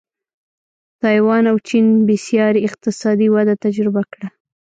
[1.01, 4.27] تایوان او چین بېسارې اقتصادي وده تجربه کړه.